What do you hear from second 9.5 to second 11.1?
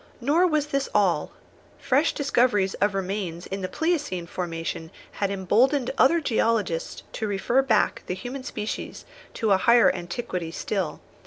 a higher antiquity still.